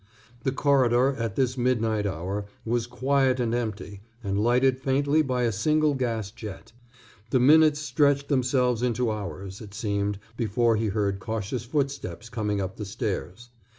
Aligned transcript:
The 0.41 0.51
corridor, 0.51 1.15
at 1.19 1.35
this 1.35 1.59
midnight 1.59 2.07
hour, 2.07 2.47
was 2.65 2.87
quiet 2.87 3.39
and 3.39 3.53
empty 3.53 4.01
and 4.23 4.43
lighted 4.43 4.79
faintly 4.79 5.21
by 5.21 5.43
a 5.43 5.51
single 5.51 5.93
gas 5.93 6.31
jet. 6.31 6.71
The 7.29 7.39
minutes 7.39 7.81
stretched 7.81 8.27
themselves 8.27 8.81
into 8.81 9.11
hours, 9.11 9.61
it 9.61 9.75
seemed, 9.75 10.17
before 10.35 10.75
he 10.75 10.87
heard 10.87 11.19
cautious 11.19 11.65
footsteps 11.65 12.29
coming 12.29 12.59
up 12.59 12.77
the 12.77 12.85
stairs. 12.85 13.49